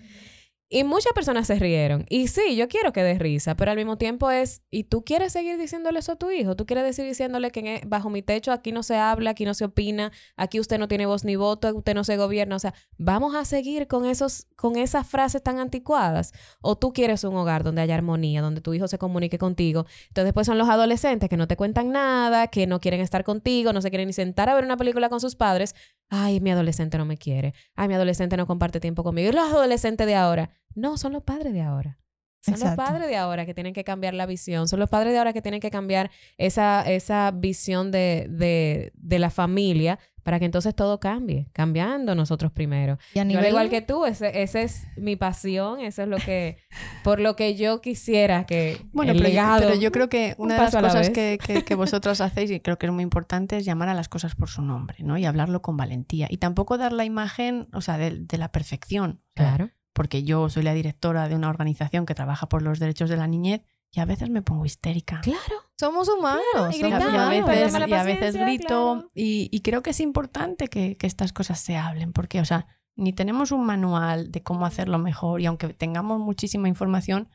[0.70, 2.04] y muchas personas se rieron.
[2.10, 5.32] Y sí, yo quiero que dé risa, pero al mismo tiempo es, ¿y tú quieres
[5.32, 6.56] seguir diciéndole eso a tu hijo?
[6.56, 9.54] ¿Tú quieres decir diciéndole que e- bajo mi techo aquí no se habla, aquí no
[9.54, 12.56] se opina, aquí usted no tiene voz ni voto, usted no se gobierna?
[12.56, 16.32] O sea, ¿vamos a seguir con, esos, con esas frases tan anticuadas?
[16.60, 19.86] ¿O tú quieres un hogar donde haya armonía, donde tu hijo se comunique contigo?
[20.08, 23.72] Entonces después son los adolescentes que no te cuentan nada, que no quieren estar contigo,
[23.72, 25.74] no se quieren ni sentar a ver una película con sus padres.
[26.08, 27.54] Ay, mi adolescente no me quiere.
[27.74, 29.28] Ay, mi adolescente no comparte tiempo conmigo.
[29.28, 30.50] Y los adolescentes de ahora.
[30.74, 31.98] No, son los padres de ahora.
[32.40, 32.80] Son Exacto.
[32.80, 34.68] los padres de ahora que tienen que cambiar la visión.
[34.68, 39.18] Son los padres de ahora que tienen que cambiar esa, esa visión de, de, de
[39.18, 41.48] la familia para que entonces todo cambie.
[41.54, 42.98] Cambiando nosotros primero.
[43.14, 45.80] Y a Yo, nivel, al igual que tú, ese, ese es mi pasión.
[45.80, 46.58] Eso es lo que...
[47.02, 49.60] por lo que yo quisiera que Bueno, el pero, yo- legado...
[49.62, 52.50] pero yo creo que un una de las la cosas que, que, que vosotros hacéis,
[52.50, 55.16] y creo que es muy importante, es llamar a las cosas por su nombre, ¿no?
[55.16, 56.26] Y hablarlo con valentía.
[56.28, 59.22] Y tampoco dar la imagen, o sea, de, de la perfección.
[59.34, 59.70] O sea, Claro.
[59.94, 63.26] Porque yo soy la directora de una organización que trabaja por los derechos de la
[63.26, 63.62] niñez
[63.92, 65.20] y a veces me pongo histérica.
[65.22, 65.40] Claro.
[65.78, 66.42] Somos humanos.
[66.52, 67.46] Claro, y a- gritamos, y a humanos.
[67.48, 69.08] veces, y a veces grito claro.
[69.14, 72.66] y, y creo que es importante que, que estas cosas se hablen porque, o sea,
[72.96, 77.28] ni tenemos un manual de cómo hacerlo mejor y aunque tengamos muchísima información,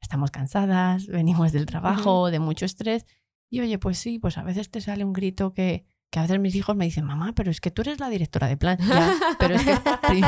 [0.00, 3.04] estamos cansadas, venimos del trabajo, de mucho estrés
[3.50, 6.40] y oye, pues sí, pues a veces te sale un grito que, que a veces
[6.40, 8.78] mis hijos me dicen, mamá, pero es que tú eres la directora de plan.
[8.78, 9.74] Ya, pero es que,
[10.10, 10.20] sí.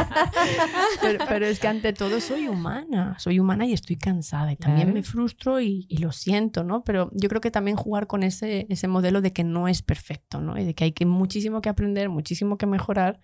[1.00, 4.86] pero, pero es que ante todo soy humana, soy humana y estoy cansada y también
[4.88, 4.94] Claro.
[4.94, 6.84] me frustro y, y lo siento, ¿no?
[6.84, 10.40] Pero yo creo que también jugar con ese, ese modelo de que no es perfecto,
[10.40, 10.56] ¿no?
[10.56, 13.20] Y de que hay que muchísimo que aprender, muchísimo que mejorar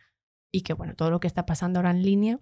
[0.53, 2.41] y que, bueno, todo lo que está pasando ahora en línea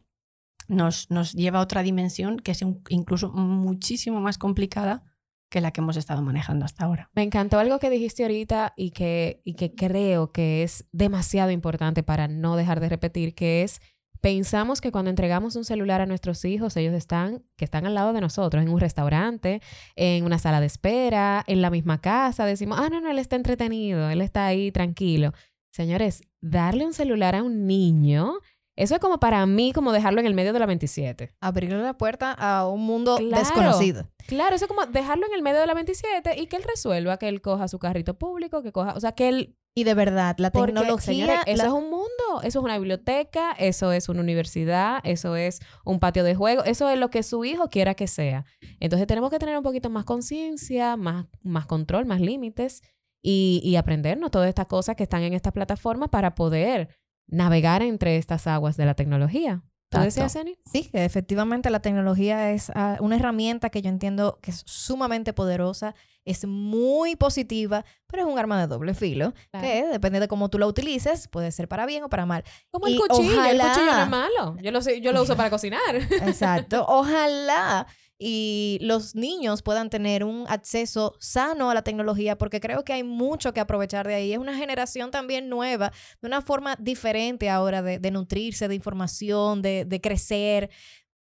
[0.69, 5.05] nos, nos lleva a otra dimensión que es un- incluso muchísimo más complicada
[5.49, 7.11] que la que hemos estado manejando hasta ahora.
[7.15, 12.03] Me encantó algo que dijiste ahorita y que, y que creo que es demasiado importante
[12.03, 13.81] para no dejar de repetir, que es
[14.21, 18.13] pensamos que cuando entregamos un celular a nuestros hijos, ellos están, que están al lado
[18.13, 19.61] de nosotros, en un restaurante,
[19.95, 23.37] en una sala de espera, en la misma casa, decimos, ah, no, no, él está
[23.37, 25.33] entretenido, él está ahí tranquilo.
[25.71, 28.39] Señores, darle un celular a un niño,
[28.77, 31.33] eso es como para mí, como dejarlo en el medio de la 27.
[31.41, 33.43] Abrirle la puerta a un mundo Claro.
[33.43, 34.07] desconocido.
[34.27, 37.17] Claro, eso es como dejarlo en el medio de la 27 y que él resuelva,
[37.17, 39.57] que él coja su carrito público, que coja, o sea, que él...
[39.79, 41.01] Y de verdad, la Porque, tecnología...
[41.05, 45.37] señores, eso la- es un mundo, eso es una biblioteca, eso es una universidad, eso
[45.37, 48.47] es un patio de juego, eso es lo que su hijo quiera que sea.
[48.81, 52.83] Entonces tenemos que tener un poquito más conciencia, más, más control, más límites
[53.23, 56.89] y, y aprendernos todas estas cosas que están en esta plataforma para poder
[57.29, 59.63] navegar entre estas aguas de la tecnología.
[59.89, 60.59] ¿Tú decías, Eni?
[60.71, 65.33] Sí, que efectivamente la tecnología es ah, una herramienta que yo entiendo que es sumamente
[65.33, 69.65] poderosa, es muy positiva, pero es un arma de doble filo, Claro.
[69.67, 72.43] que depende de cómo tú la utilices, puede ser para bien o para mal.
[72.73, 74.57] Como el cuchillo, el ojalá- cuchillo no es malo.
[74.61, 75.95] Yo lo, yo lo uso para cocinar.
[75.95, 76.85] Exacto.
[76.89, 77.87] Ojalá
[78.19, 83.03] y los niños puedan tener un acceso sano a la tecnología, porque creo que hay
[83.03, 84.33] mucho que aprovechar de ahí.
[84.33, 89.61] Es una generación también nueva, de una forma diferente ahora de, de nutrirse de información,
[89.63, 90.71] de, de crecer.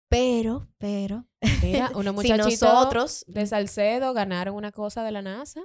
[0.08, 1.26] Pero, pero,
[1.62, 5.60] Mira, unos si muchachitos nosotros de Salcedo ganaron una cosa de la NASA.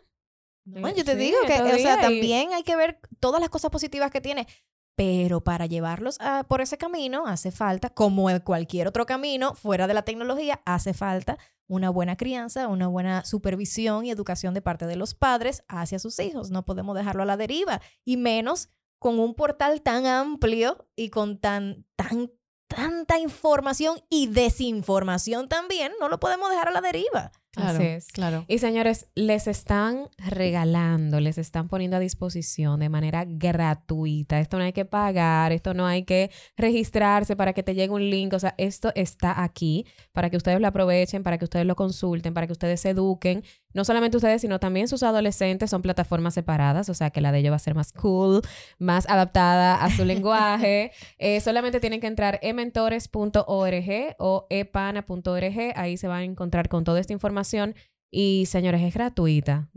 [0.65, 3.49] No, yo te Sí, digo que, o sea, y- también hay que ver todas las
[3.49, 4.47] cosas positivas que tiene.
[4.95, 9.93] Pero para llevarlos por ese camino hace falta, como en cualquier otro camino fuera de
[9.93, 14.95] la tecnología, hace falta una buena crianza, una buena supervisión y educación de parte de
[14.95, 16.51] los padres hacia sus hijos.
[16.51, 17.81] No podemos dejarlo a la deriva.
[18.03, 22.31] Y menos con un portal tan amplio y con tan, tan,
[22.67, 25.91] tanta información y desinformación también.
[25.99, 27.31] No lo podemos dejar a la deriva.
[27.55, 28.07] Claro, Así es.
[28.07, 28.45] claro.
[28.47, 34.39] Y señores, les están regalando, les están poniendo a disposición de manera gratuita.
[34.39, 38.09] Esto no hay que pagar, esto no hay que registrarse para que te llegue un
[38.09, 38.33] link.
[38.33, 42.33] O sea, esto está aquí para que ustedes lo aprovechen, para que ustedes lo consulten,
[42.33, 43.43] para que ustedes se eduquen.
[43.75, 47.39] No solamente ustedes, sino también sus adolescentes son plataformas separadas, o sea que la de
[47.39, 48.41] ellos va a ser más cool,
[48.79, 50.91] más adaptada a su lenguaje.
[51.19, 56.99] Eh, solamente tienen que entrar ementores.org o epana.org, ahí se van a encontrar con toda
[56.99, 57.75] esta información
[58.09, 59.69] y señores, es gratuita.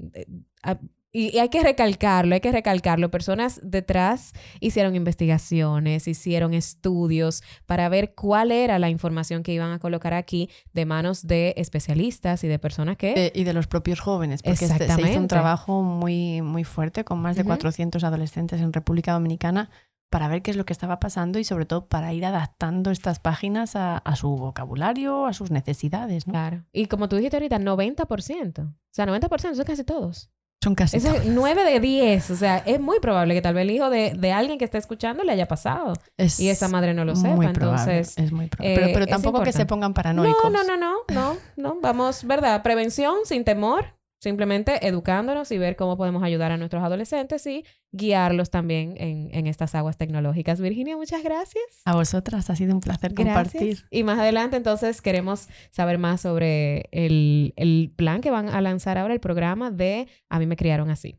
[1.18, 3.10] Eh, a- y, hay que recalcarlo, hay que recalcarlo.
[3.10, 9.78] Personas detrás hicieron investigaciones, hicieron estudios para ver cuál era la información que iban a
[9.78, 13.32] colocar aquí de manos de especialistas y de personas que...
[13.34, 17.20] y de los propios jóvenes, porque este, se hizo un trabajo muy, muy fuerte con
[17.20, 19.70] más de 400 adolescentes en República Dominicana
[20.10, 23.18] para ver qué es lo que estaba pasando y sobre todo para ir adaptando estas
[23.18, 26.24] páginas a, su vocabulario, a sus necesidades.
[26.24, 26.64] Claro.
[26.72, 28.66] Y como tú dijiste ahorita, 90%.
[28.66, 30.30] O sea, 90% son casi todos.
[30.62, 31.24] Son casi todos.
[31.24, 32.30] 9 de 10.
[32.30, 35.22] O sea, es muy probable que tal vez el hijo de, alguien que esté escuchando
[35.22, 35.92] le haya pasado.
[36.16, 37.34] y esa madre no lo sepa.
[37.34, 38.92] Muy Entonces, es muy probable.
[38.92, 40.50] pero, tampoco que se pongan paranoicos.
[40.50, 41.80] No, no, no, no, no, no.
[41.80, 42.62] Vamos, ¿verdad?
[42.62, 48.50] Prevención sin temor Simplemente educándonos y ver cómo podemos ayudar a nuestros adolescentes y guiarlos
[48.50, 50.60] también en, estas aguas tecnológicas.
[50.60, 51.64] Virginia, muchas gracias.
[51.84, 53.84] A vosotras, ha sido un placer compartir.
[53.90, 58.98] Y más adelante, entonces, queremos saber más sobre el, el plan que van a lanzar
[58.98, 61.16] ahora, el programa de A mí me criaron así.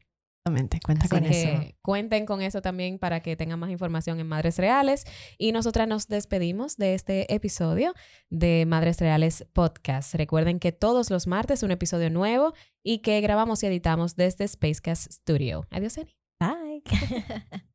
[0.49, 1.73] Exactamente, cuenta con eso.
[1.81, 5.05] Cuenten con eso también para que tengan más información en Madres Reales.
[5.37, 7.93] Y nosotras nos despedimos de este episodio
[8.29, 10.15] de Madres Reales Podcast.
[10.15, 15.11] Recuerden que todos los martes un episodio nuevo y que grabamos y editamos desde Spacecast
[15.11, 15.65] Studio.
[15.71, 16.15] Adiós, Eni.
[16.39, 16.83] Bye.